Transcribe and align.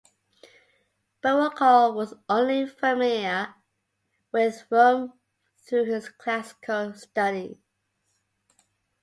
Berrocal 1.21 1.93
was 1.93 2.15
only 2.27 2.65
familiar 2.65 3.53
with 4.31 4.63
Rome 4.71 5.13
through 5.67 5.83
his 5.83 6.09
classical 6.09 6.95
studies. 6.95 7.57